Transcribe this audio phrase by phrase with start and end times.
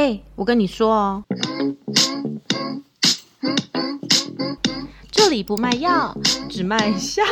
[0.00, 1.22] 哎，我跟你说哦，
[5.12, 6.16] 这里不卖药，
[6.48, 7.22] 只卖笑。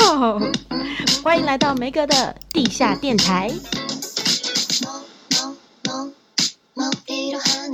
[1.25, 3.51] 欢迎来到梅哥的地下电台。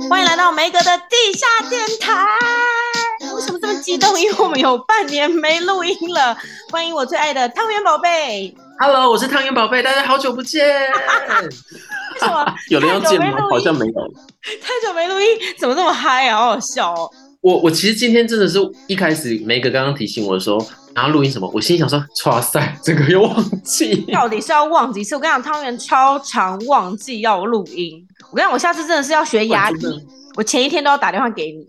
[0.09, 2.25] 欢迎来到梅哥的地下电台。
[3.35, 4.17] 为什么这么激动？
[4.17, 6.37] 因为我们有半年没录音了。
[6.71, 8.55] 欢迎我最爱的汤圆宝贝。
[8.79, 10.73] Hello，我是汤圆宝贝，大家好久不见。
[12.69, 13.37] 有人要见吗？
[13.49, 13.93] 好像没有。
[14.61, 16.37] 太久没录音，怎么这么嗨啊？
[16.37, 17.09] 好好笑哦！
[17.41, 20.57] 我我其实今天真的是一开始梅哥刚刚提醒我的时候，
[20.95, 23.95] 然后录音什么，我心想说，哇塞，这个又忘记。
[24.11, 25.03] 到底是要忘记？
[25.03, 28.05] 是我跟你讲，汤圆超常忘记要录音。
[28.31, 29.75] 我跟你讲，我下次真的是要学牙医，
[30.35, 31.67] 我前一天都要打电话给你。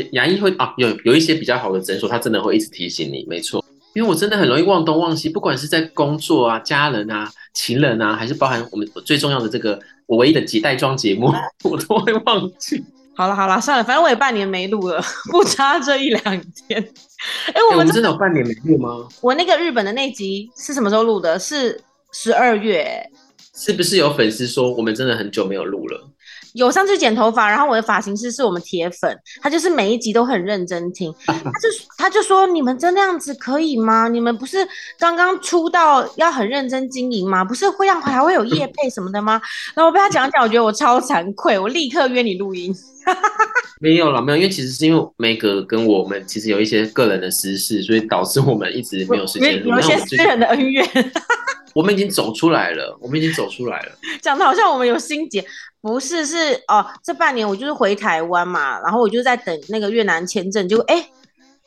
[0.00, 3.64] 牙牙医会啊，有有一些比较好的诊所，他真的会一直提醒你，没错。
[3.94, 11.32] 因为我真的很容易忘东忘西，不管是在工作啊、家人啊、情人啊，还是包含我们最重要的这个我唯一的几代装节目，
[11.64, 12.84] 我都会忘记。
[13.14, 15.02] 好了好了，算了，反正我也半年没录了，
[15.32, 16.80] 不差这一两天。
[17.48, 19.08] 哎、欸，我们、欸、我们真的有半年没录吗？
[19.20, 21.38] 我那个日本的那集是什么时候录的？
[21.38, 21.80] 是
[22.12, 23.10] 十二月。
[23.54, 26.08] 是不是有粉丝说我们真的很久没有录了？
[26.56, 31.68] 有上次剪头发，然后我的发型师是我们铁粉，他就是每一集都很认真听， 他就
[31.98, 34.08] 他就说，你们真那样子可以吗？
[34.08, 34.66] 你们不是
[34.98, 37.44] 刚刚出道要很认真经营吗？
[37.44, 39.40] 不是会让还会有业配什么的吗？
[39.76, 42.74] 然后我被他讲讲，我觉得我超惭愧，我立刻约你录音。
[43.80, 49.70] 没有了，没有，因为其实是因为梅格跟我们其实有一些个人的私事，所以导致我们一直没有时间录。
[49.70, 50.84] 有一些私人的恩怨。
[51.76, 53.92] 我们已经走出来了，我们已经走出来了。
[54.22, 55.44] 讲的好像我们有心结，
[55.82, 61.06] 不是，是哦，这半年我就是回台湾嘛，然后我就在等那个越南签证，就哎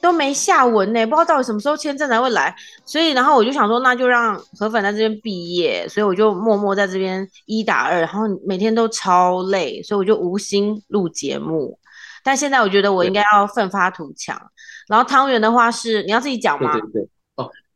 [0.01, 2.55] 都没下文呢，不知道到底什么时候签证才会来。
[2.85, 11.77] 所以，然后我就想说，那就让河粉在这边毕业，所以我就默默在这边一打二，然后每天都超累，所以我就无心录节目。
[12.23, 14.41] 但现在我觉得我应该要奋发图强。
[14.87, 16.71] 然后汤圆的话是你要自己讲吗？
[16.73, 17.09] 对对对。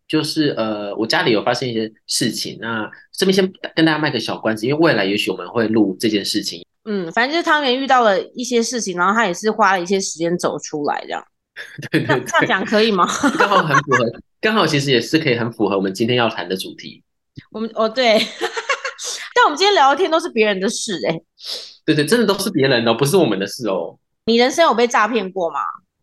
[0.08, 6.66] 就是呃，我家里有发生一些事情，那这边先跟大家卖个小关子，因为未来也许我们会录这件事情。
[6.86, 11.24] 嗯，反正就是汤圆遇到了一些事情，然后他也是花了一些时间走出来，这样。
[11.92, 13.08] 对对对，这样讲可以吗？
[13.38, 14.12] 刚好很符合，
[14.42, 17.02] 刚好其实也是可以很符合我们今天要谈的主题。
[17.52, 18.18] 我们哦对，
[19.34, 21.22] 但我们今天聊的天都是别人的事哎、欸。
[21.86, 23.98] 对对，真的都是别人的，不是我们的事哦。
[24.26, 25.60] 你人生有被诈骗过吗？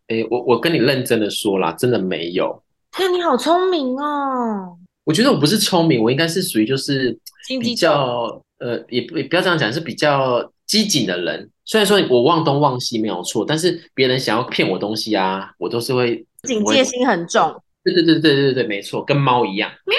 [0.08, 2.62] 哎，我我跟你认真的说啦，真的没有。
[2.98, 4.76] 那你好聪明哦！
[5.04, 7.16] 我觉得我不是聪明，我应该是属于就是
[7.60, 11.48] 比较呃，也不也不要这样讲，是比较机警的人。
[11.64, 17.54] 虽然说我忘东忘西没有错，但是别人想要骗我东西啊，我都是会警戒心很重。
[17.82, 19.70] 对对对对对对没错，跟猫一样。
[19.86, 19.96] 喵！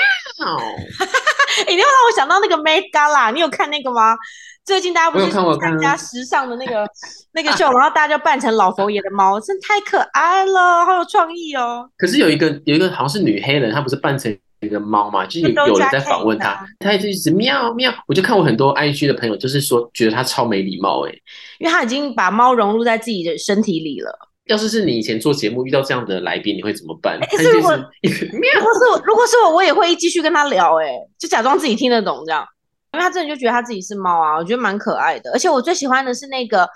[1.64, 4.16] 一定要让我想到那个 Met Gala，你有看那个吗？
[4.64, 6.88] 最近大家不是参加时尚的那个
[7.34, 11.90] 那个秀，然后大家就扮成老佛爷的猫，真太可爱了，好有创意哦。
[11.98, 15.26] 可是有一个有一个好像是女黑人，她不是扮成一个猫嘛？
[15.26, 17.92] 就是有人在访问她，她就一直喵喵。
[18.08, 21.12] 我就看我很多 IG 的朋友，就是说觉得她超没礼貌哎，
[21.58, 24.31] 因为她已经把猫融入在自己的身体里了。
[24.46, 27.20] 要是是你以前做节目遇到这样的来宾，你会怎么办？
[27.30, 30.88] 可是如果如果是我，如果是我，我也会继续跟他聊哎，
[31.18, 32.46] 就假装自己听得懂这样。
[32.94, 35.32] 因为他真的就觉得他自己是猫啊，我觉得蛮可爱的。
[35.32, 36.68] 而且我最喜欢的是那个，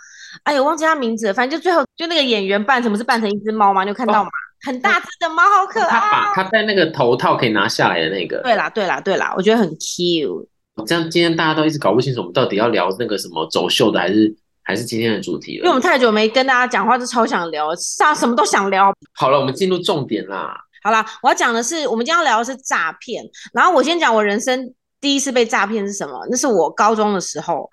[0.43, 1.33] 哎呦，忘记他名字了。
[1.33, 3.83] 反正就最后就那个演员扮什么是扮成一只猫吗？
[3.83, 4.29] 你有看到吗？
[4.29, 4.31] 哦、
[4.65, 5.89] 很大只的猫，好可爱。
[5.89, 8.41] 他把他戴那个头套可以拿下来的那个。
[8.43, 10.47] 对啦，对啦，对啦，我觉得很 cute。
[10.87, 14.33] 这样今天大家都一直搞不清楚，我们到底要聊那个什么走秀的，还是
[14.65, 15.59] 还是今天的主题了？
[15.59, 18.93] 因为我们太久没跟大家讲话，就超想聊，啥什么都想聊。
[19.13, 20.57] 好了，我们进入重点啦。
[20.83, 23.23] 好啦，我要讲的是，我们今天要聊的是诈骗。
[23.53, 24.73] 然后我先讲我人生。
[25.01, 26.19] 第一次被诈骗是什么？
[26.31, 27.69] 那是我高中的时候，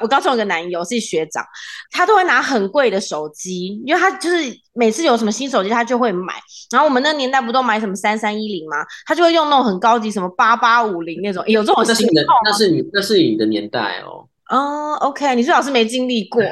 [0.00, 1.44] 我高中有个男友是学长，
[1.90, 4.36] 他都会拿很贵的手机，因为他就是
[4.74, 6.34] 每次有什么新手机，他就会买。
[6.70, 8.76] 然后我们那年代不都买什么三三一零吗？
[9.06, 12.34] 他就会用那种很高级，什么八八五零那种，有这种型号。
[12.44, 14.28] 那是你，那是你的年代哦。
[14.48, 16.40] 哦、oh，OK，你最好是没经历过。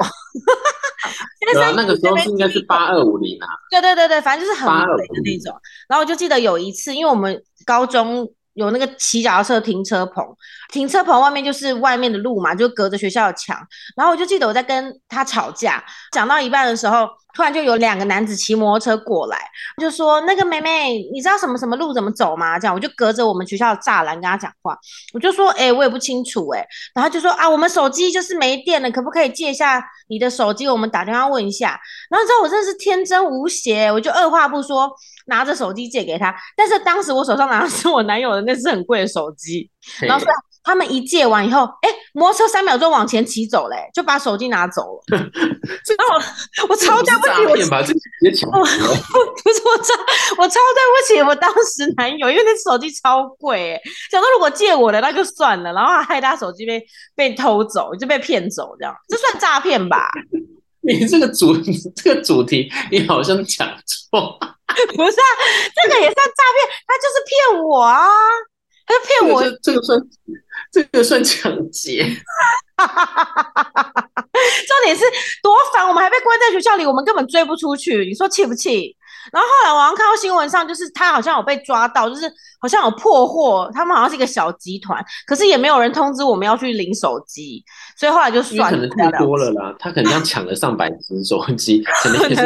[1.52, 3.46] 对啊，那个时候是应该是八二五零啊。
[3.70, 5.54] 对对对对，反正就是很贵的那种。
[5.88, 8.28] 然后我就记得有一次，因为我们高中。
[8.56, 10.24] 有那个骑脚踏车停车棚，
[10.72, 13.54] 停车棚外面就是外面的路嘛，就隔着学校的墙。
[13.94, 19.38] 然后我就记得我在跟他吵架，讲到一半的时候，突然就有两个男子骑摩托车过来，
[19.78, 24.74] 就说：“那个妹妹，你知道什么什么路怎么走吗？”这样我就隔着我们学校的栅栏跟他讲话，
[25.12, 30.66] 我就说：“哎、欸，我也不清楚哎、欸。”然后就说：“啊，我们手机就是没电了，可不可以借一下你的手机？
[30.66, 31.78] 我们打电话问一下。”
[32.08, 34.90] 然后你知道我真的是天真无邪，我就二话不说。
[35.28, 39.68] 拿着手机借给他，但是当时我手上拿的是我男友的那只很贵的手机，
[40.00, 40.34] 然后所以
[40.66, 45.02] 他们一借完以后，哎，摩托车三秒钟往前骑走嘞，就把手机拿走了。
[45.16, 48.66] 然后我，我超对不起，我 不
[49.52, 49.94] 是我超
[50.38, 53.80] 我超对不起我当时男友，因为那手机超贵哎，
[54.10, 56.84] 想说如果借我的那就算了，然后还害他手机被
[57.14, 60.10] 被偷走，就被骗走这样，这算诈骗吧？
[60.82, 61.56] 你这个主
[61.96, 63.68] 这个主题，你好像讲
[64.10, 64.38] 错。
[64.94, 65.26] 不是啊，
[65.74, 68.06] 这个也算诈骗，他就是骗我啊，
[68.86, 69.42] 他就骗我。
[69.62, 69.98] 这个算
[70.76, 72.04] 这个算抢劫。
[72.76, 72.84] 重
[74.84, 75.02] 点是
[75.42, 78.94] 多烦，我们还被关在学校里，我们根本追不出去，你说气不气？
[79.32, 87.64] 然后后来我好像看到新闻上，就是他好像有被抓到，就是好像有破获，他们好像是一个小集团，可是也没有人通知我们要去领手机，
[87.96, 88.78] 所以后来就算了。
[88.78, 92.36] 可能太多了啦，他可能要抢了上百只手机， 可能是。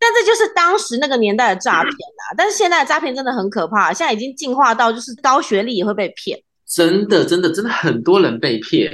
[0.00, 2.32] 但这就是当时那个年代的诈骗啦！
[2.36, 6.42] 但是现在的诈骗真的很可怕，现在已经进化到就是高学历也会被骗。
[6.74, 8.90] 真的，真的，真的很多人被骗。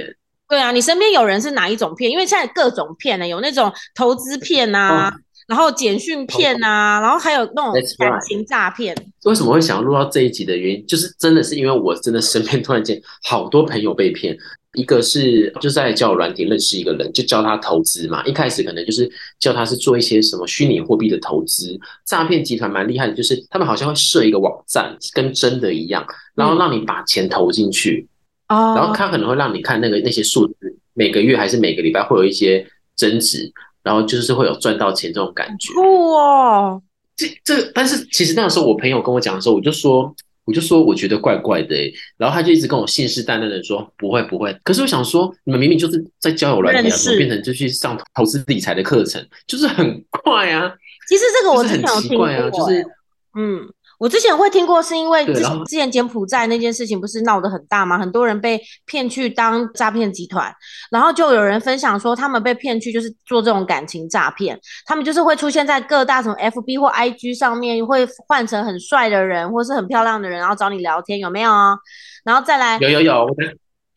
[0.47, 2.11] 对啊，你身边有人是哪一种骗？
[2.11, 5.09] 因为现在各种骗呢，有那种投资骗啊。
[5.09, 5.13] 哦
[5.49, 8.95] 然后简讯骗啊，然后还有那种感情诈骗。
[9.23, 14.37] 为什么会想要录到这一集的原因，就是真的是因为我真的身边突然间好多朋友被骗。
[14.73, 18.23] 一个是就在交友软体认识一个人，就教他投资嘛。
[18.25, 21.79] 一开始可能就是教他是做一些什么虚拟货币的投资。
[22.05, 26.05] 诈骗集团蛮厉害的，就是他们好像会设一个网站，跟真的一样，
[26.35, 28.07] 然后让你把钱投进去，
[28.47, 30.55] 哦，然后他可能会让你看那个那些数字，
[30.93, 32.65] 每个月还是每个礼拜会有一些
[32.95, 33.51] 增值。
[33.81, 35.73] 然后就是会有赚到钱这种感觉。
[36.13, 36.79] 哇，
[37.15, 40.13] 这这，但是其实那个时候我朋友跟我讲的时候，我就说，
[40.49, 41.75] 我就说我觉得怪怪的。
[42.17, 44.51] 然后他就一直跟我信誓旦旦的说不会不会。
[44.63, 50.73] 可是我想说，你们明明就是在交友软件，怎么变成就去上投资理财的课程，就是很怪啊。
[51.07, 52.83] 其实这个我很奇怪啊，就是
[53.37, 53.61] 嗯。
[53.99, 57.99] 我之前会听过，是因为之前之前柬埔寨那件事情不是闹得很大吗？
[57.99, 60.51] 很多人被骗去当诈骗集团，
[60.89, 71.51] 然后就有人分享说，他们被骗去就是做这种感情诈骗，他们就是会出现在各大什么 FB 或 IG 上面，会换成很帅的人或是很漂亮的人，然后找你聊天，有没有？
[72.23, 73.27] 然后再来，有有有。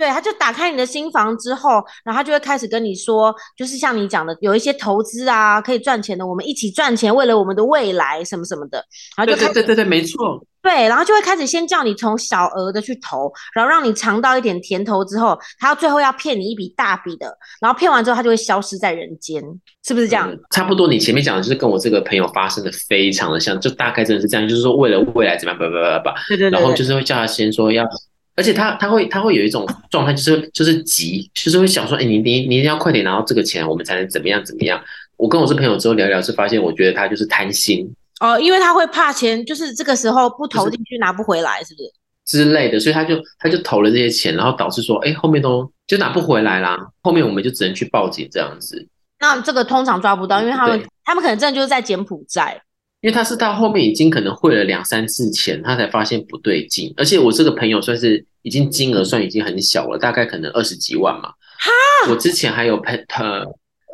[0.03, 8.85] 对，他就打开你的心房之后，然后他就会开始跟你说，就是像你讲的，有一些投资啊，可以赚钱的，我们一起赚钱，为了我们的未来什么什么的，
[9.17, 19.41] 然后就开对对对对对，没错，对，然后就会开始先叫你从小额的去投，然后让你尝到一点甜头之后，他要最后要骗你一笔大笔的，然后骗完之后他就会消失在人间，
[19.85, 20.29] 是不是这样？
[20.29, 27.87] 嗯，差不多，你前面讲的就是跟我这个朋友发生的非常的像，就大概真的是这样，就是说为了未来怎么样，叭叭叭叭，对对对，然后就是会叫他先说要。
[28.35, 34.83] 而且他他会他会有一种状态，就是就是急，就是会想说，哎，你你你一定要快点拿到这个钱，我们才能怎么样怎么样。
[35.17, 37.89] 我跟我这朋友之后聊聊，是发现我觉得他就是贪心
[38.21, 41.93] 哦，因为他会怕钱，就是这个时候不投进去拿不回来，是不是
[42.25, 42.81] 之类的？
[42.81, 46.79] 所以他就他就投了这些钱，然后导致说，哎，后面都就拿不回来啦。
[47.03, 48.89] 后面我们就只能去报警这样子。
[49.21, 52.61] 那这个通常抓不到，因为他们他们可能真的就是在柬埔寨。
[53.03, 56.95] 因为他是到后面已经可能汇了两三次钱，他才发现不对劲。
[56.97, 61.29] 而且我这个朋友算是已经金额算已经很小了，大概可能二十几万嘛。
[61.59, 61.71] 哈，
[62.11, 63.25] 我之前还有朋他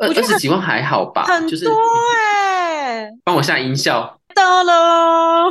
[0.00, 1.24] 二二十几万还好吧？
[1.24, 1.70] 很多
[2.14, 4.20] 哎、 欸，帮我下音效。
[4.34, 5.50] 得了，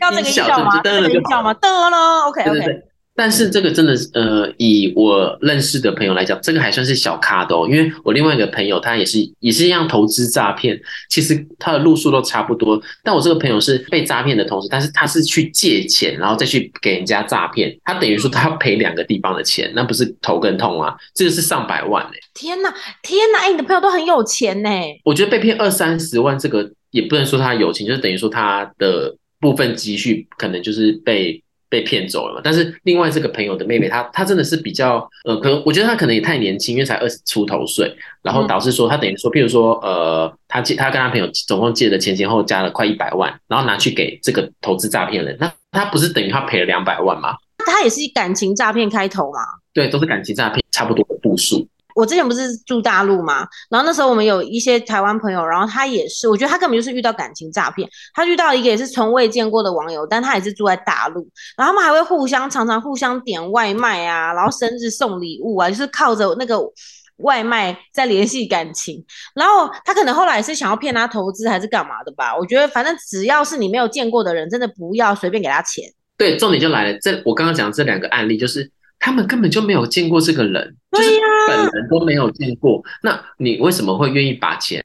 [0.00, 0.80] 要这个音效吗？
[0.84, 1.52] 这个音效吗？
[1.54, 2.82] 得了，OK OK。
[3.18, 7.66] 但是这个真的是，呃，以我认识的朋友来讲，这个还算是小咖的哦。
[7.68, 12.80] 因为我另外一个朋友，他也是也是一样投资诈骗，其实他的路数都差不多。
[13.02, 17.76] 但我这个朋友是被诈骗的同时，但是他是去借钱，然后再去给人家诈骗。
[17.82, 20.94] 他等于说他要赔两个地方的钱，那不是头更痛啊？
[21.12, 22.12] 这个是上百万哎！
[22.34, 23.40] 天哪，天哪！
[23.40, 24.70] 哎，你的朋友都很有钱呢。
[25.04, 31.42] 我觉得被骗二三十万，这个也不能说他有钱，就是等于说他的部分积蓄可能就是被。
[31.68, 32.40] 被骗走了嘛？
[32.42, 47.36] 但是另外这个朋友的妹妹，她她真的是比较呃，可能我觉得她可能也太年轻，因为才二十出头岁，然后导致说她等于说，譬如说呃，她借她跟她朋友总共借的前前后加了快一百万，然后拿去给这个投资诈骗人，那她不是等于她赔了两百万吗？
[47.58, 49.40] 她也是以感情诈骗开头嘛？
[49.74, 51.66] 对，都是感情诈骗，差不多的步数。
[51.98, 57.88] 我之前不是住大陆嘛，然后那时候我们有一些台湾朋友，然后他也是，我觉得他根本就是遇到感情诈骗。
[58.14, 66.56] 他遇到一个也是从未见过的网友，但他也是住在大陆，然后他们还会互相常常互相点外卖啊，然后生日送礼物啊，就是靠着那个
[67.16, 69.04] 外卖在联系感情。
[69.34, 72.32] 然后他可能后来是想要骗他投资还是干嘛的吧？
[72.38, 75.84] 我觉得反正只要是你没有见过的人，真的不要随便给他钱。
[76.16, 78.70] 对，重点就来了，这我刚刚讲的这两个案例就是。
[78.98, 81.10] 他们根本就没有见过这个人，就是
[81.46, 82.82] 本人都没有见过。
[83.02, 84.82] 那你为什么会愿意把钱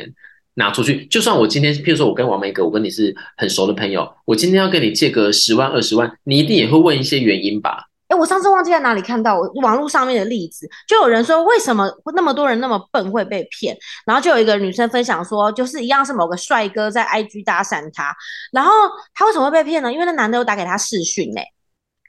[0.55, 1.05] 拿出去？
[1.07, 7.87] 就算我今天，譬如说我跟王梅哥，我跟你是很熟的朋友，我今天要跟你借个十万二十万，你一定也会问一些原因吧？
[8.09, 18.15] 哎，我上次忘记在哪里看到我网络上面的例子，就有人说为什么那么多人那么笨会被骗，然后就有一个女生分享说，就是一样是某个帅哥在 IG 搭讪她，
[18.51, 18.71] 然后
[19.15, 19.91] 他为什么会被骗呢？
[19.91, 21.41] 因为那男的有打给她视讯呢，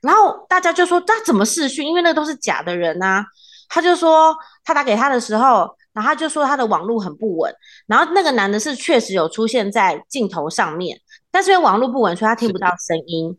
[0.04, 1.88] 然后大家就说他怎么视讯？
[1.88, 3.24] 因为那都是假的人啊，
[3.68, 5.76] 他就说他打给他的时候。
[5.94, 7.54] 然后他就说他的网络很不稳，
[7.86, 13.30] 然后那个男的是确实有出现在镜头上面，但是因为网络不稳，所以他听不到声音。
[13.30, 13.38] 是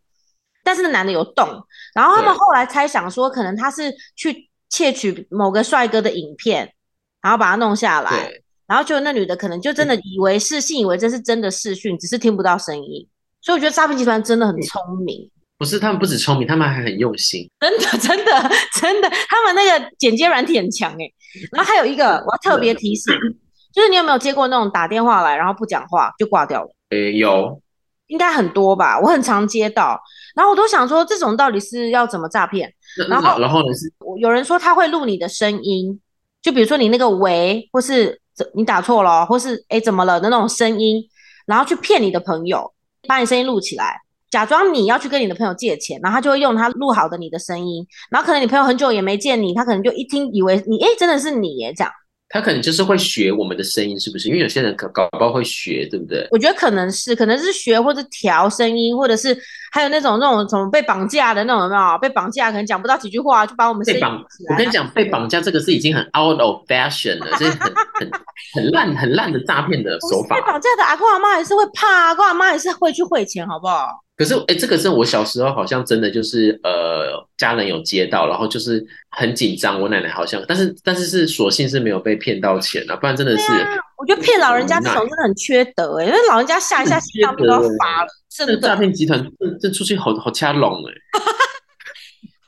[0.63, 1.45] 但是那男的有动，
[1.93, 6.73] 然后他们后来猜想说，可能他是去窃取某个帅哥的影片，
[7.21, 13.05] 然后把他弄下来，对然后就那女的可能就真的以为是信以为真是真的视讯，只是听不到声音。
[13.41, 15.29] 所以我觉得诈骗集团真的很聪明。
[15.57, 17.49] 不是，他们不止聪明，他们还很用心。
[17.59, 18.49] 真的，真的，
[18.81, 21.05] 真的，他们那个剪接软体很强哎。
[21.51, 23.13] 然后还有一个，我要特别提醒，
[23.73, 26.69] 就是你有没有接过那种打电话来，然后不讲话就挂掉了？
[26.89, 27.61] 诶，有，
[28.07, 28.99] 应该很多吧？
[28.99, 29.99] 我很常接到，
[30.35, 32.73] 然后我都想说，这种到底是要怎么诈骗？
[33.09, 35.99] 然后，然后呢是，有人说他会录你的声音，
[36.41, 38.19] 就比如说你那个喂，或是
[38.55, 41.01] 你打错了，或是诶怎么了的那种声音，
[41.45, 42.73] 然后去骗你的朋友，
[43.07, 44.01] 把你声音录起来。
[44.35, 51.93] 假装你要去跟你的朋友借钱，然后他就会用他录好的你的声音，然后可能你朋友很久也没见你，他可能就一听以为你，哎，真的是你耶，这样。
[52.27, 54.27] 他可能就是会学我们的声音，是不是？
[54.27, 56.27] 因为有些人可搞不好会学，对不对？
[56.31, 59.37] 我觉得可能是，可能是学或者调声音，或者是
[59.71, 61.97] 还有那种那种什么被绑架的那种，有没有？
[61.99, 64.21] 被绑架可能讲不到几句话就把我们声音绑。
[64.49, 68.11] 我跟你讲，被绑架这个是已经很 out of fashion 了， 这是很很
[68.55, 70.35] 很烂很烂的诈骗的手法。
[70.35, 74.03] 被绑架的阿公阿妈还是会怕，阿公阿妈还是会去汇钱，好不好？
[74.17, 79.81] 可是，哎、欸，这个是我小时候好像真的就是，呃，家人有接到，然后就是很紧张。
[79.81, 83.51] 我奶奶好像，但是但是是所幸是没有被骗到钱啊，不然真的是。
[83.51, 83.67] 啊、
[83.97, 88.07] 我觉得骗老人家这种真的很缺德哎、欸，因为老人家吓一下心脏都要发了。
[88.29, 90.93] 真的诈骗集团这这出去好好掐拢哎。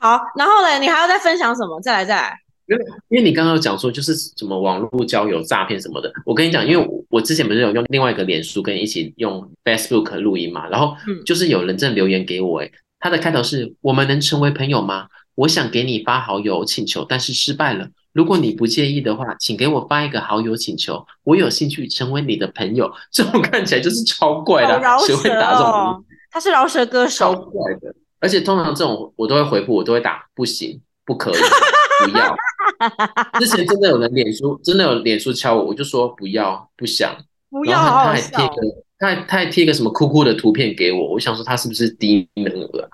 [0.00, 1.78] 好，然后呢，你还要再分享什么？
[1.82, 2.38] 再来再来。
[2.66, 15.06] 因为因为你刚刚有讲说就是什么网络交友诈骗什么的，我跟你讲，因为我，之前不是有用另外一个脸书跟你一起用 Facebook 录音嘛，然后就是有人正留言给我，诶，他的开头是我们能成为朋友吗？
[15.34, 17.88] 我想给你发好友请求，但是失败了。
[18.12, 22.92] 如果你不介意的话，请给我发一个好友请求，我有兴趣成为你的朋友。
[23.12, 26.04] 这种看起来就是超怪的，谁会打这种？
[26.30, 27.94] 他是饶舌歌手，超怪的。
[28.20, 31.34] 而且通常这种我都会回复，我都会打不行，不可以，
[32.04, 32.36] 不要。
[33.40, 37.16] 之前真的有人脸书，真的有脸书敲我，我就说不要，不想，
[37.50, 38.54] 不要，他还贴个，
[38.98, 42.88] 他还他还贴个什么酷酷的图片给我，我想说他是不是低能了？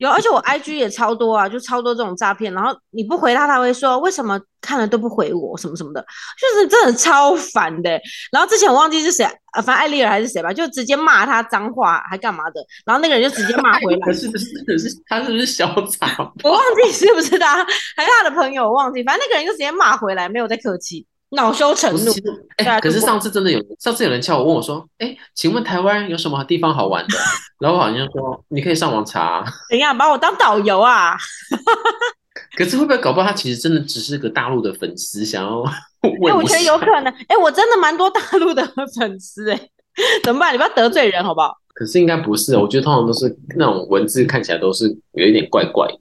[0.00, 6.00] 有，而且我 IG 也超多啊，就超多这种诈骗，然后你不回他，他会说为什么看了都不回我，什么什么的，
[6.40, 7.90] 就是真的超烦的。
[8.32, 14.00] 然后之前我忘记是谁，呃，反正艾丽尔还是谁吧，就直接骂他脏话，还干嘛的，然后那个人就直接骂回来。
[14.06, 14.46] 可是不是，
[14.78, 16.32] 是他是不是嚣张？
[16.44, 17.62] 我忘记是不是他，
[17.94, 21.06] 还是他的朋友，我忘记，反正那个人就直接骂回来，没有再客气。
[21.30, 22.12] 恼羞成怒，
[22.56, 27.16] 哎、欸，可是上次真的有，上次有人敲我问我说，哎、欸，请问台湾有什么地方好玩的？
[27.60, 29.44] 然后我好像说，你可以上网查、啊。
[29.68, 31.16] 怎样把我当导游啊？
[32.56, 35.60] 可是会不会搞不好他其实真的只是个大陆的粉丝，想要
[36.20, 36.32] 问？
[36.32, 37.06] 哎、欸，我觉得有可能。
[37.06, 38.66] 哎、欸，我真的蛮多大陆的
[38.98, 39.60] 粉丝，哎，
[40.24, 40.52] 怎么办？
[40.52, 41.54] 你不要得罪人好不好？
[41.74, 45.98] 可是应该不是，我觉得通常都是那种文字看起来都是有一点怪怪的。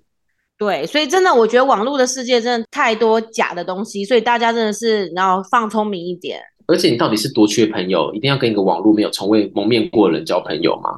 [0.60, 6.42] 对，所以真的，我觉得网络的世界真的太多假的东西，所以大家真的是然后放聪明一点。
[6.68, 10.90] 而且你到底是多缺朋友，一定要跟一个网络没有从未蒙面过的人交朋友吗？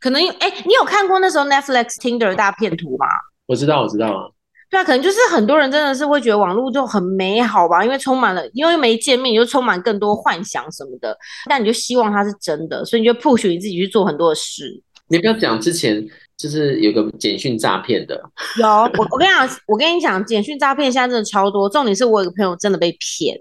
[0.00, 3.06] 可能，哎，你有看过那时候 Netflix Tinder 大片图吗？
[3.46, 4.28] 我知道，我知道啊。
[4.68, 11.16] 对啊，可能就是很多人真的是会觉得网络就很美好吧，因为充满了，因为没见面，你就充满更多幻想什么的，
[11.48, 14.82] 但你就希望它是真的，所以你就 push 你自己去做很多的事。
[15.08, 16.06] 你不要讲之前。
[16.36, 18.20] 就是有个简讯诈骗的，
[18.60, 21.68] 有我我跟你讲，我跟你讲，简讯诈骗现在真的超多。
[21.68, 23.40] 重点是我有个朋友真的被骗，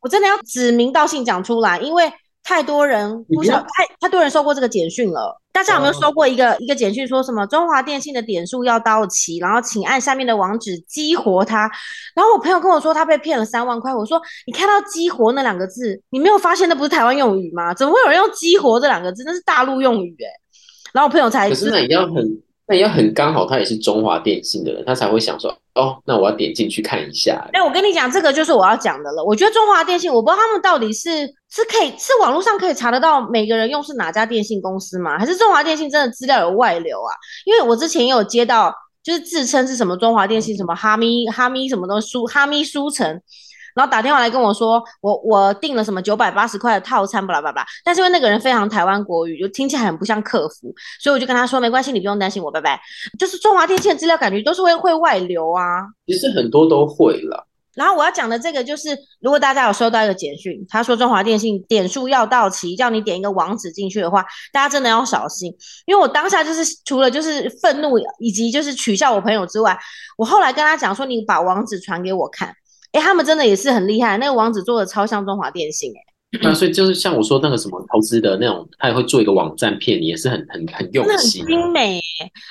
[0.00, 2.12] 我真的要指名道姓讲出来，因为
[2.44, 3.66] 太多人不晓太
[4.00, 5.40] 太多人收过这个简讯了。
[5.52, 11.68] 大家有没有收过一个、哦、一个简讯，说什么中华电信的点数要到期，然后请按下面的网址激活它。
[12.14, 17.74] 然后我朋友跟我说他被骗了三万块，我说你看到激活那两个字，你没有发现那不是台湾用语吗？
[17.74, 19.24] 怎么会有人用激活这两个字？
[19.26, 20.40] 那是大陆用语诶、欸
[20.92, 27.48] 然后我朋友才可是那也要很，那也要很刚好，他也是中华电信的人，他才会想说，哦，那我要点进去看一下。
[27.52, 29.24] 哎，我跟你讲，这个就是我要讲的了。
[29.24, 35.18] 我觉得中华电信，我不知道他们到底是是可以是网络上可以查得到每个人用是哪家电信公司吗？
[35.18, 37.12] 还是中华电信真的资料有外流啊？
[37.44, 43.20] 因为我之前也有接到，就是自称是什么中华电信什么哈咪哈咪什么东西书哈咪书城。
[43.80, 47.64] 然后打电话来跟我说，我我订了什么九百八十块的套餐，巴拉巴拉。
[47.82, 50.70] 但是因为那个人非常台湾国语，就听起来很不像客服，
[51.00, 52.78] 所以我就跟他说没关系，你不用担心我，拜拜。
[53.18, 55.62] 就是中华电信的资料感觉都是会会外流啊，
[56.06, 57.46] 其实很多都会了。
[57.76, 58.88] 然后我要讲的这个就是，
[59.20, 64.22] 如果大家有收到一个简讯，他说中华电信点数要到期，叫你点一个网址进去的话，
[64.52, 65.50] 大家真的要小心。
[65.86, 69.78] 因为我当下就是除了就是愤怒以及就是取笑我朋友之外，
[70.18, 72.52] 我后来跟他讲说，你把网址传给我看，
[72.92, 75.98] 诶，他们真的也是很厉害，那个网址做的超像中华电信诶。
[76.42, 82.00] 那所以就是像我说那个什么投资的那种，他也会做一个网站骗你，也是很很很用心，很精美。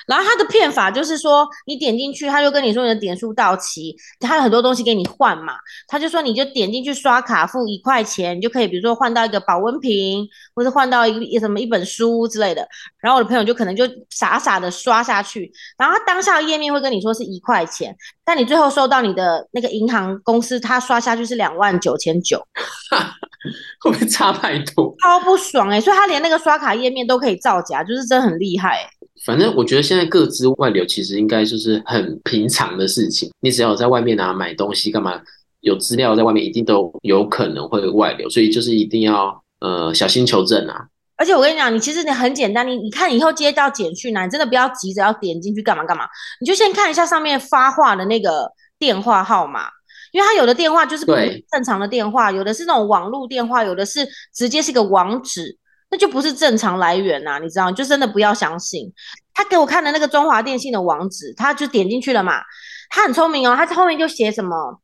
[0.05, 5.53] 然后他的骗法就是说，你点进去，他就跟你说你的点数到期，他有很多东西给你换嘛。
[5.88, 12.67] 他就说你就点进去刷卡付一块钱，你就可以比如说换到一个保温瓶，或者换到一个什么一本书之类的。
[13.00, 17.96] 然后我的朋友就可能就傻傻的刷下去，然后他当下的页面会跟你说是一块钱，
[18.29, 22.39] 但你最后收到你的那个银行公司，他刷下去是两万九千九。
[23.81, 24.93] 会不会差太多？
[25.01, 25.81] 超不爽哎、欸！
[25.81, 28.89] 所以他连那个刷卡页面都可以造假，就是真的很厉害、欸。
[29.25, 33.31] 反正我觉得现在各资外流其实应该就是很平常的事情。
[33.41, 35.19] 你只要在外面啊买东西干嘛，
[35.62, 40.86] 有资料在外面一定都有可能会外流，所以就是一定要呃小心求证啊。
[41.19, 46.07] 而且我跟你讲，你其实你很简单，你你看以后接到简讯啊，你真的不要急着要点进去干嘛干嘛，
[46.39, 48.49] 你就先看一下上面发话的那个
[48.79, 49.67] 电话号码。
[50.11, 51.13] 因为他有的电话就是不
[51.51, 55.55] 正常的电话，有的是那种网络电话，有的是直接是一个网址，
[55.91, 57.71] 那就不是正常来源呐，你知道？
[57.71, 58.91] 就真的不要相信。
[59.35, 62.41] 他给我看的那个中华电信的网址，他就点进去了嘛。
[62.89, 64.81] 他很聪明哦，他在后面就写什么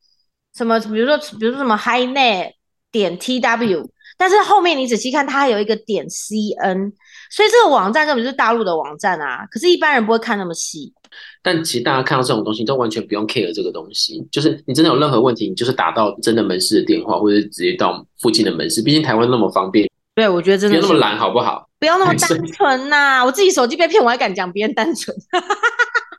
[0.56, 2.51] 什么，比如说比如说什么 HiNet
[2.92, 3.84] 点 TW，
[4.17, 6.91] 但是后面你仔细看，它还有一个点 CN，
[7.29, 9.45] 所以这个网站根本就是大陆的网站啊。
[9.51, 10.93] 可是，一般人不会看那么细。
[11.41, 18.81] 但其实大家看到这种东西都完全不用 care 这个东西，就是你真的有任何问题，你就是打到真的门市的电话，或者直接到附近的门市。
[18.81, 21.69] 毕竟台湾那么方便，对，我觉得真的不要那么懒，好不好？
[21.79, 23.25] 不要那么 单纯呐、啊！
[23.25, 25.15] 我自己手机被骗，我还敢讲别人单纯？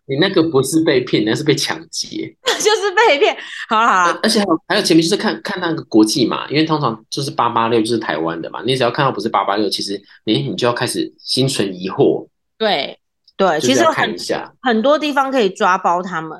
[0.07, 3.37] 你那个不是被骗，那是被抢劫， 就是被骗。
[3.69, 12.27] 好了好了，而且还有还有前面就是看看那个国际嘛，因为通常就是八八六就是台湾的嘛，你只要看到不是八八六，其实你你就要开始心存疑惑。
[12.57, 12.99] 对。
[13.39, 14.17] 对，其实很
[14.63, 16.39] 很多地方可以抓包他们，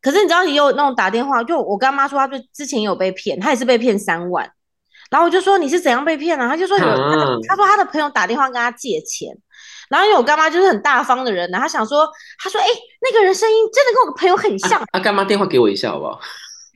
[0.00, 4.48] 可是你知道，你有那种打电话，就我干妈说，她就之前有被骗，她也是被骗三万，
[5.10, 6.46] 然后我就说你是怎样被骗啊？
[6.46, 9.36] 她就说有，嗯、她说她的朋友打电话跟她借钱，
[9.92, 12.08] 然后因为我干妈就是很大方的人呢，她想说，
[12.42, 16.18] 她说哎、欸，那个人声音真的跟我朋友很像，啊，干妈电话给我一下好不好？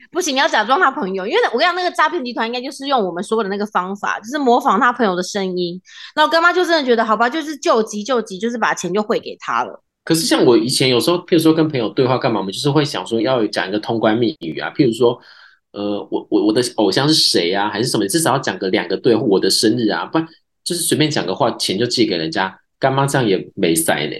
[0.09, 5.81] 不行，你要假装他朋友，因为我跟你讲，那个诈骗集团应该就是用我们说的那个方法，就是模仿他朋友的声音。
[6.15, 9.83] 那我干妈就真的觉得，好吧，就是救急救急，就是把钱就汇给他了。
[10.05, 15.19] 可是像我以前有时候，譬如说跟朋友对话干嘛，我们就是会想说要讲一个通关密语啊，譬如说，
[15.73, 20.25] 呃，我我我的偶像是谁啊，还是什么，至少要讲个两个对，我的生日啊，不然
[20.63, 22.57] 就是随便讲个话，钱就寄给人家。
[22.79, 24.15] 干妈这样也没塞呢。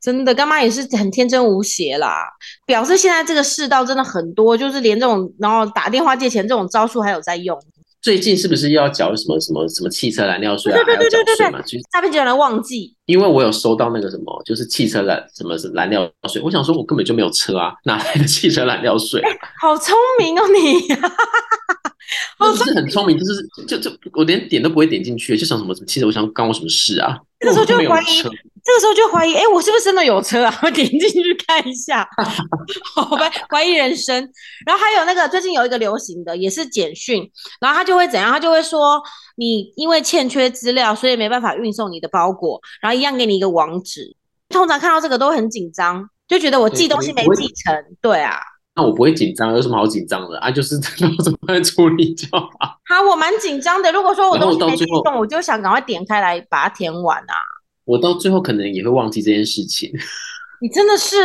[0.00, 2.24] 真的，干妈也是很天真无邪啦，
[2.64, 7.58] 表示现在这个世道真的很多，就是连这种然后打电话借钱这种招数还有在用。
[8.00, 10.76] 最近是不是又要缴什么什么什么汽车燃料税啊？
[10.76, 12.94] 对对对对对，诈骗集团忘记。
[13.06, 19.20] 因为我有收到那个什么，就是汽车燃什么是燃料税，我想说我根本就没有车啊，哪来的汽车燃料税？
[19.20, 19.28] 欸，
[19.60, 20.94] 好聪明哦你！
[22.38, 27.18] 不是很聪明，就是就就我连点都不会点进去，就想什么什么汽车，我想干我什么事啊？
[27.40, 28.22] 这个时候就怀疑，
[28.64, 30.60] 这个时候就怀疑，哎，我是不是真的有车啊？
[30.62, 32.06] 我 点进去看一下，
[32.94, 34.16] 好吧，怀疑人生。
[34.66, 38.30] 然后还有那个最近有一个流行的，也是简讯，然后他就会怎样？
[38.30, 39.00] 他就会说
[39.36, 44.16] 你因为欠缺资料，所以没办法运送你的包裹，然后一样给你一个网址。
[44.48, 47.74] 通常看到这个都很紧张，就觉得我寄东西没寄成。
[48.00, 48.40] 对啊，
[48.78, 50.48] 那我不会紧张，有什么好紧张的啊？
[50.48, 52.48] 就是怎么怎么来处理就好。
[52.84, 53.90] 好，我蛮紧张的。
[53.90, 57.34] 如果说我东西没寄送，我就想赶快点开来把它填完啊。
[57.84, 59.90] 我到最后可能也会忘记这件事情。
[60.62, 61.16] 你真的是，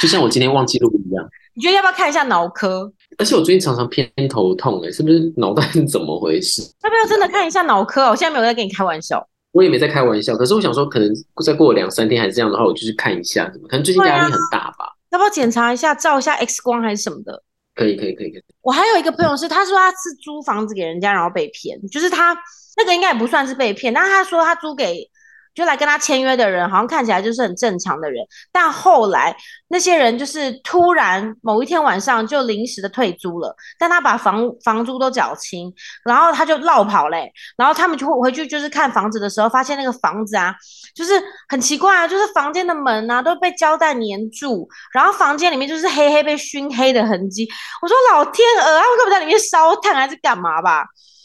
[0.00, 1.28] 就像我今天忘记录一样。
[1.54, 2.88] 你觉得要不要看一下脑科？
[3.18, 6.62] 而且我最近常常偏头痛，哎，是不是脑袋是怎么回事？
[6.84, 8.08] 要不要真的看一下脑科？
[8.10, 9.26] 我现在没有在跟你开玩笑。
[9.50, 11.12] 我也没在开玩笑，可是我想说，可能
[11.44, 13.50] 再过两三天还是这样的话，我就去看一下？
[13.68, 14.89] 可能最近压力很大吧？
[15.10, 17.42] 要不要检查一下，照一下 X 光还是什么的？
[17.74, 18.44] 可以，可以，可以，可以。
[18.62, 22.36] 我还有一个朋友是，他说他是租房子给人家，然后被骗，就是他
[22.76, 25.09] 那个应该也不算是被骗，但是他说他租给
[25.54, 29.36] 就来跟他签约的人，好像看起来就是很正常的人，但后来
[29.68, 35.72] 那些人就是突然某一天晚上就临时的退租了，但他把房房租都缴清，
[36.04, 40.54] 然后他就落跑嘞、然后他们就会回去就是看房子的时候，发现那个房子啊，
[40.94, 41.12] 就是
[41.48, 47.48] 很奇怪啊，就是房间的门啊都被胶带粘住，然后房间里面就是黑黑被熏黑的痕迹。
[47.82, 50.84] 我说老天鹅，他会不会在里面烧炭还是干嘛吧？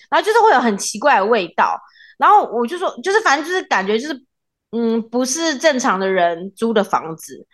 [0.10, 1.80] 然后就是会有很奇怪的味道。
[2.18, 4.24] 然后我就说，就是反正就是感觉就是，
[4.72, 7.46] 嗯，不是正常的人租的房子，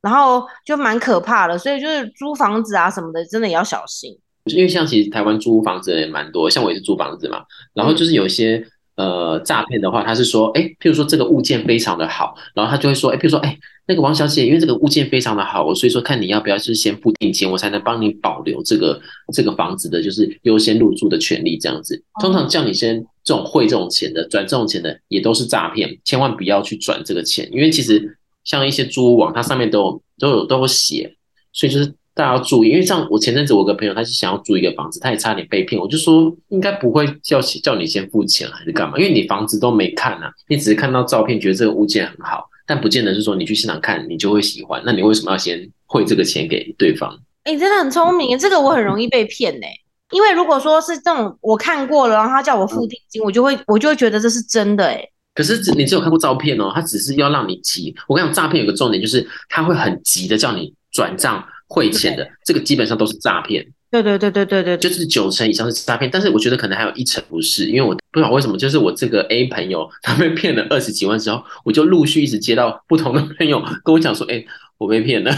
[0.00, 4.18] 然后就蛮可怕的，所以就是租房子啊什么的，真的也要小心。
[4.46, 13.58] 因为像其实台湾租房子的也蛮多，像我也是租房子嘛，然后就是有些、嗯、呃诈骗的话，他是说，哎，譬如说这个物件非常的好，然后他就会说，哎，譬如说，哎。
[13.86, 18.98] 那个王小姐，因为这个物件非常的好，我所以说看你要不要是先付定金，我才能帮你保留这个
[19.30, 22.02] 这个房子的，就是优先入住的权利这样子。
[22.18, 31.14] 通常叫你先这种汇这种钱的，转这种钱的，也都是诈骗，千万不要去转这个钱，因为其实像一些租屋网，它上面都有都有都有写，
[31.52, 32.68] 所以就是大家要注意。
[32.68, 38.96] 因为像我前阵子我有个朋友，他是想要租一个房子，他也差点被骗，我就说应该不会叫叫你先付钱还是干嘛？
[38.98, 42.48] 因为你房子都没看啊，你只是看到照片，觉得这个物件很好。
[42.66, 47.14] 但不见得是说你去现场看你就会喜欢，那你为什么要先汇这个钱给对方？
[47.42, 49.66] 哎、欸，真的很聪明，这个我很容易被骗呢。
[50.12, 55.02] 因为如果说是这种我看过了，然后他叫我付定金，嗯、我就会我就会觉得这是真的哎。
[55.34, 57.94] 可是只你只有看过照片哦，他只是要让你急。
[58.06, 63.66] 我跟你讲，诈骗有个重点就是他会很急的叫你转账汇钱的，这个基本上都是诈骗。
[63.90, 74.44] 对对对对对对，就是九成以上是诈骗，但是我觉得可能还有一成不是，因为我不知道为什么，就是我这个 A 朋友他被骗了二十几万之后，我就陆续一直接到不同的朋友跟我讲说，哎，
[74.78, 75.30] 我被骗了。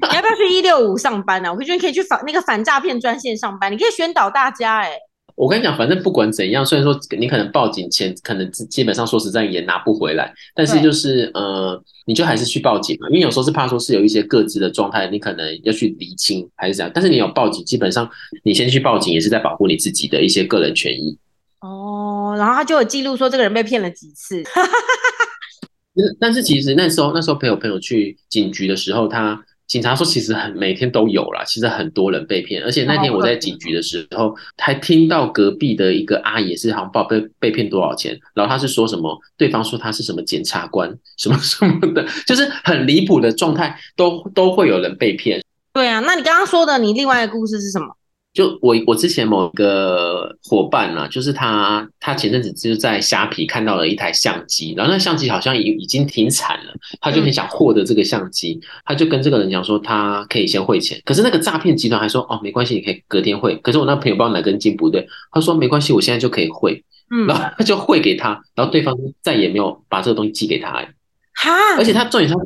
[0.00, 1.48] 你要不要去一六五上班呢？
[1.48, 1.52] 啊？
[1.52, 4.98] 我觉得你可以去反那个反诈骗专线上班，你可以宣导大家，欸，哎。
[5.36, 16.92] 我跟你讲，反正不管怎样，虽然说你可能报警前可能基本上说实在也拿不回来，但是就是呃，你就还是去报警嘛，因为有时候是怕说是有一些各自的状态，你可能要去厘清还是怎样。
[16.94, 18.08] 但是你有报警，基本上
[18.44, 21.18] 你先去报警也是在保护你自己的一些个人权益。
[21.60, 24.42] 哦，然后他就有记录说这个人被骗了几次。
[26.20, 29.44] 但是其实那时候那时候陪我朋友去警局的时候，他。
[29.66, 45.42] 警察说，其实很每天都有啦，其实很多人被骗，而且那天我在警局的时候，还听到隔壁的一个阿姨是好像报被被骗多少钱，然后他是说什么，对方说他是什么检察官，什么什么的，就是很离谱的状态，都都会有人被骗。
[45.72, 47.86] 对啊，那你刚刚说的，你另外一个故事是什么？
[48.34, 68.92] 就我我之前某个伙伴呢、啊，就是他他前阵子就是在虾皮看到了一台相机，然后那相机好像已已经停产了，他就很想获得这个相机，他就跟这个人讲说他可以先汇钱，可是那个诈骗集团还说哦没关系，你可以隔天汇，可是我那朋友不知道哪根筋不对，他说没关系，我现在就可以汇，嗯，然后他就汇给他，然后对方
[69.22, 72.36] 再也没有把这个东西寄给他，哈，而且他重点他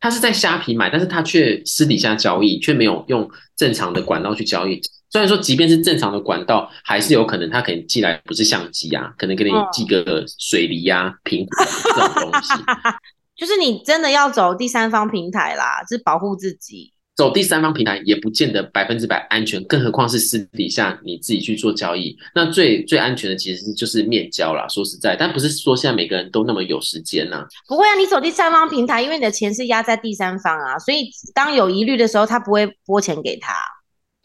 [0.00, 4.80] 他是在虾皮买，但是他却私底下交易，却没有用正常的管道去交易。
[5.10, 12.52] 虽然说，即便是正常的管道，还是有可能他可能寄来不是相机啊，可能给你寄个水梨呀、啊、苹果这种东西。
[13.36, 16.92] 就是你真的要走第三方平台啦，是保护自己。
[17.14, 22.14] 走第三方平台也不见得百分之百安全，更何况是私底下你自己去做交易。
[22.34, 24.66] 那最最安全的其实就是面交啦。
[24.68, 27.46] 说实在，但不是说现在每个人都那么有时间呐、啊。
[27.68, 33.54] 不会啊，你走第三方平台，因为你的钱是压在第三方啊，所以当有疑虑的时候，他不会拨钱给他。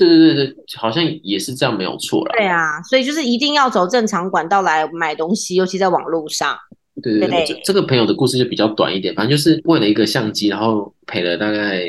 [0.07, 2.31] 对对对对，好像也是这样，没有错啦。
[2.37, 6.57] 对啊，所以就是一定要走正常管道来买东西，尤其在网络上。
[7.01, 11.83] 对对对，这这个朋友的故事就比较短一点，反正就是为了一个相机，然后赔了大概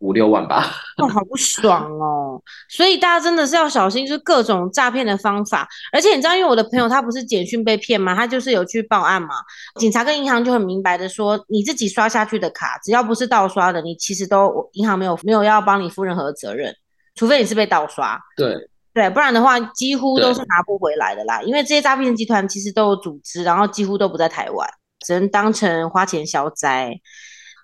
[0.00, 0.70] 五六万吧。
[0.98, 2.42] 哦，好不爽哦！
[2.68, 5.68] 所以大家真的是要小心，就是各种诈骗的方法。
[5.92, 8.14] 而且你知道，因为我的朋友他不是简讯被骗吗？
[8.14, 9.28] 他就是有去报案嘛。
[9.76, 16.74] 警察跟银行就很明白的说，你自己刷下去的卡，只要不是盗刷的，你其实都银行没有没有要帮你负任何责任。
[17.14, 18.54] 除非你是被盗刷，对
[18.94, 21.40] 对，不然的话几乎都是拿不回来的啦。
[21.42, 24.68] 因为这些诈骗集团其实都有组织，然后几乎都不在台湾，
[25.06, 26.92] 只能当成花钱消灾。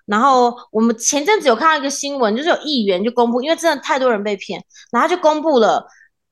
[0.05, 5.87] 然后我们前阵子有看到一个新闻，就是有议员就公布，因为真的太多人被骗，然后就公布了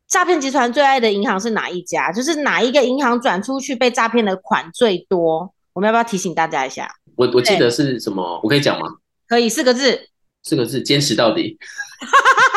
[0.08, 5.54] 诈骗集团最爱的银行是哪一家，就是哪一个银行转出去被诈骗的款最多。
[5.74, 6.92] 我们要不要提醒大家一下？
[7.16, 8.42] 我我记得是什么？
[8.44, 8.88] 我可以讲吗？
[9.28, 10.10] 可以，四个字。
[10.44, 11.60] 四个字，坚持到底。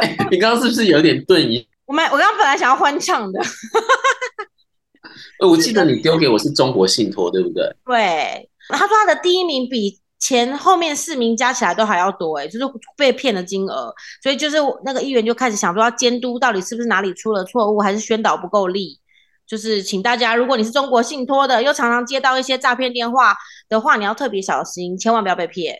[0.00, 1.64] 欸、 你刚刚是不是有点顿音？
[1.86, 3.40] 我们我刚刚本来想要欢唱的。
[5.40, 7.64] 我记得你丢给我是中国信托，对不对？
[7.84, 8.48] 对。
[8.68, 12.64] 他说他的第一名比前后面四名加起来都还要多，哎，就是
[12.96, 13.92] 被骗的金额。
[14.22, 18.98] 所以就是那个议员就开始想说，要监督到底是不是哪里出了错误，还是宣导不够力。
[19.44, 23.34] 就是请大家，如果你是中国信托的，又常常接到一些诈骗电话
[23.68, 25.76] 的话，你要特别小心，千万不要被骗。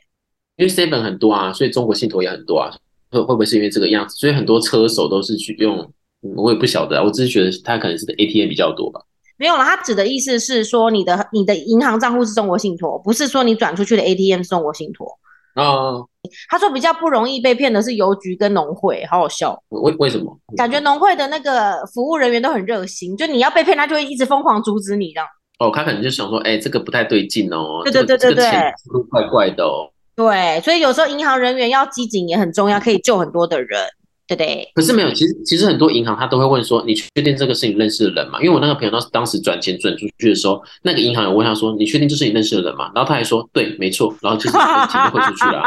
[0.56, 2.70] 因为 seven 很多啊，所以中国信托也很多啊，
[3.12, 4.16] 会会不会是因为这个样子？
[4.16, 5.92] 所以很多车手都是去用，
[6.34, 9.00] 我也不晓得啊，我只是觉得他可能是 ATM 比较多吧。
[9.36, 15.06] 没有了，他指的意思是说你的你的银行账户是中国信托，不是说你转出去的 ATM 是中国信托。
[15.54, 16.08] 哦，
[16.48, 19.62] 他说比较不容易被骗的是邮局跟农会，好好笑。
[19.68, 20.34] 为为什么？
[20.56, 25.26] 感觉农会的那个服务人员都很热心，就你要被骗，他就会一直疯狂阻止你这样。
[25.58, 29.91] 哦，他可能就想说，哎，这个不太对劲哦，对对对对对，这个、怪怪的哦。
[30.14, 33.80] 对，所以有时候银行人员要机警也很重要，可以救很多的人。
[34.28, 38.40] 对不对，可是没有，其实其实很多银行他都会问说，你确定这个是你认识的人吗？
[38.40, 42.90] 因为我那个朋友当当时转钱转出去的时候，那个银行有问他说，你确定这是你认识的人吗？
[42.94, 45.62] 然后他还说，对，没错，然后就 是钱就汇出去了。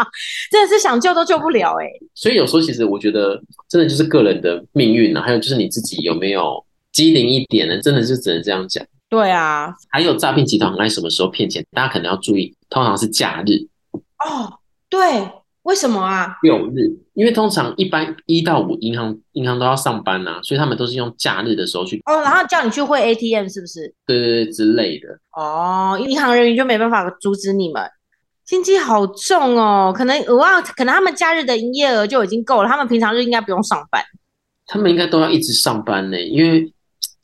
[0.50, 1.92] 真的是想救都救不了哎、欸。
[2.14, 7.80] 所以有时候其实我觉得，真的就是个人的命运啊，还有就是你自己有没有机灵一点呢？
[7.80, 8.84] 真的是只能这样讲。
[9.08, 11.64] 对啊，还有诈骗集团很爱什么时候骗钱？
[11.70, 13.66] 大家可能要注意，通常是假日。
[14.24, 15.30] 哦，对。
[15.64, 16.38] 为什么啊？
[16.42, 23.94] 六日，因为通常一般一到五银行银行都要上班呐、啊，所以他们都是用假日的时候去哦，然后叫你去汇 ATM 是不是？
[24.06, 25.08] 对对对，之类的。
[25.36, 27.82] 哦，银行人员就没办法阻止你们，
[28.46, 29.92] 心机好重哦。
[29.94, 34.02] 可能我忘，可能他们假日的营业额就已经够了，他们平常日应该不用上班。
[34.66, 36.72] 他们应该都要一直上班呢，因为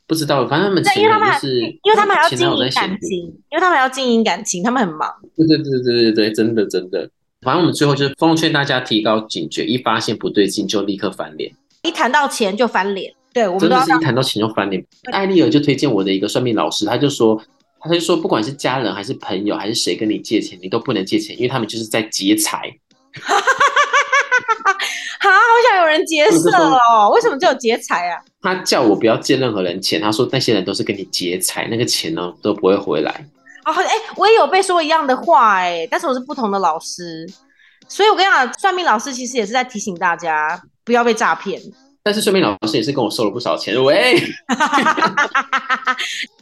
[0.07, 3.19] 不知道，反正他们因为他们是因为他们还要经营感情，
[3.51, 5.13] 因为他们还要经营感情，他们很忙。
[5.35, 7.09] 对对对对对对，真的真的。
[7.41, 11.51] 反正我们最后就是奉劝大家提高警觉，一发现不对劲就立刻翻脸，
[11.83, 13.13] 一谈到钱就翻脸。
[13.33, 14.83] 对，我们真的是一谈到钱就翻脸。
[15.11, 17.39] 艾丽尔就推荐我的一个算命老师，他就说，
[17.79, 22.73] 他就说，不管是家人还是朋友还是谁跟你借钱，你都不能借钱，因为他们就是在劫财。
[25.19, 25.37] 好，好
[25.69, 26.49] 想有人劫色
[26.91, 28.21] 哦，为什么只有劫财啊？
[28.41, 33.11] 他叫我不要借任何人钱，他说那些人都是跟你劫财，那个钱呢都不会回来。
[33.65, 37.27] 哦，哎、欸，我也有被说一样的话、欸，哎，但是我是不同的老师，
[37.87, 41.59] 所以我跟你讲，算命老师其实也是在提醒大家不要被诈骗。
[42.07, 44.17] 但是顺便老师也是跟我收了不少钱，喂。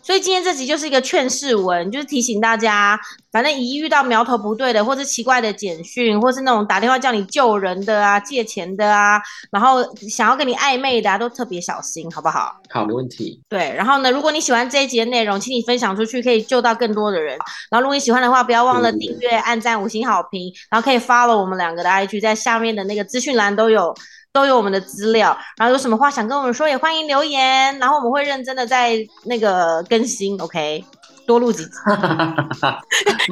[0.03, 2.95] 所以今天这集就是一个劝世文，就是提醒大家，
[3.31, 12.55] 反正一遇到苗头不对的，或是奇怪的简讯，或是那种打电话叫你救人的啊、借钱的啊，然后想要跟你暧昧的啊，都特别小心，好不好？
[12.69, 13.41] 好，没问题。
[13.49, 17.35] 对，然后呢，如果你喜欢这一集的内容，请你分享出去，可以救到更多的人。
[17.71, 23.95] 然后如果你喜欢的话，不要忘了订阅、按赞、五星好评，然后可以 follow 我们两个的 IG，在下面的那个资讯栏都有。
[24.35, 30.83] 都有我们的资料，然后有什么话想跟我们说，也欢迎留言，然后我们会认真的在那个更新，OK，
[31.25, 31.71] 多录几集，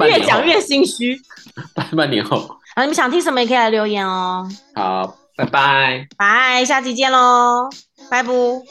[0.00, 1.20] 越讲越心虚。
[1.94, 2.38] 半年后，
[2.74, 4.48] 啊，你们想听什么也可以来留言哦。
[4.74, 7.68] 好，拜拜，拜，下期见喽，
[8.10, 8.64] 拜不。